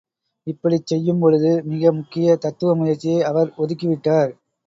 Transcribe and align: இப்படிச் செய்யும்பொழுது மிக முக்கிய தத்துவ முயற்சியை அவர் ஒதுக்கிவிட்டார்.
இப்படிச் 0.47 0.85
செய்யும்பொழுது 0.85 1.51
மிக 1.63 1.91
முக்கிய 1.91 2.35
தத்துவ 2.37 2.75
முயற்சியை 2.75 3.19
அவர் 3.23 3.53
ஒதுக்கிவிட்டார். 3.57 4.31